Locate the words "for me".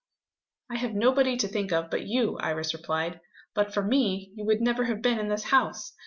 3.71-4.31